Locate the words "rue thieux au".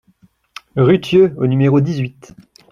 0.77-1.45